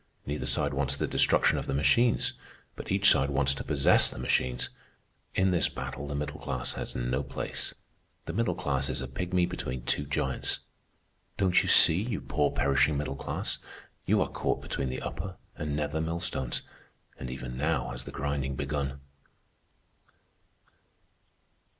Neither 0.25 0.47
side 0.47 0.73
wants 0.73 0.95
the 0.97 1.05
destruction 1.05 1.59
of 1.59 1.67
the 1.67 1.75
machines. 1.75 2.33
But 2.75 2.91
each 2.91 3.07
side 3.11 3.29
wants 3.29 3.53
to 3.53 3.63
possess 3.63 4.09
the 4.09 4.17
machines. 4.17 4.69
In 5.35 5.51
this 5.51 5.69
battle 5.69 6.07
the 6.07 6.15
middle 6.15 6.39
class 6.39 6.73
has 6.73 6.95
no 6.95 7.21
place. 7.21 7.75
The 8.25 8.33
middle 8.33 8.55
class 8.55 8.89
is 8.89 9.03
a 9.03 9.07
pygmy 9.07 9.47
between 9.47 9.83
two 9.83 10.05
giants. 10.05 10.61
Don't 11.37 11.61
you 11.61 11.69
see, 11.69 12.01
you 12.01 12.19
poor 12.19 12.49
perishing 12.49 12.97
middle 12.97 13.15
class, 13.15 13.59
you 14.07 14.19
are 14.23 14.29
caught 14.31 14.59
between 14.63 14.89
the 14.89 15.03
upper 15.03 15.35
and 15.55 15.75
nether 15.75 16.01
millstones, 16.01 16.63
and 17.19 17.29
even 17.29 17.55
now 17.55 17.91
has 17.91 18.05
the 18.05 18.11
grinding 18.11 18.55
begun. 18.55 19.01